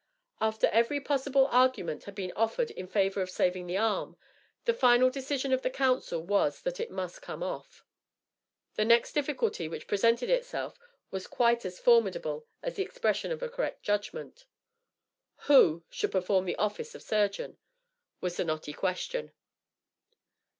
After 0.39 0.65
every 0.69 0.99
possible 0.99 1.45
argument 1.51 2.05
had 2.05 2.15
been 2.15 2.33
offered 2.35 2.71
in 2.71 2.87
favor 2.87 3.21
of 3.21 3.29
saving 3.29 3.67
the 3.67 3.77
arm, 3.77 4.17
the 4.65 4.73
final 4.73 5.11
decision 5.11 5.53
of 5.53 5.61
the 5.61 5.69
council 5.69 6.23
was 6.23 6.61
that 6.63 6.79
it 6.79 6.89
must 6.89 7.21
come 7.21 7.43
off. 7.43 7.85
The 8.77 8.83
next 8.83 9.13
difficulty 9.13 9.67
which 9.67 9.85
presented 9.85 10.31
itself 10.31 10.79
was 11.11 11.27
quite 11.27 11.65
as 11.65 11.77
formidable 11.79 12.47
as 12.63 12.77
the 12.77 12.81
expression 12.83 13.31
of 13.31 13.43
a 13.43 13.47
correct 13.49 13.83
judgment. 13.83 14.47
Who 15.41 15.83
should 15.91 16.13
perform 16.13 16.45
the 16.45 16.55
office 16.55 16.95
of 16.95 17.03
surgeon, 17.03 17.59
was 18.21 18.37
the 18.37 18.43
knotty 18.43 18.73
question? 18.73 19.33